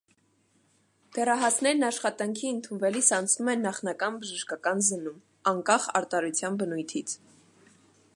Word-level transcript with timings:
Դեռահասներն 1.17 1.85
աշխատանքի 1.89 2.49
ընդունվելիս 2.53 3.09
անցնում 3.17 3.51
են 3.53 3.61
նախնական 3.67 4.17
բժշկական 4.23 4.81
զննում՝ 4.89 5.21
անկախ 5.53 5.87
արտարության 6.01 6.59
բնույթից։ 6.63 7.15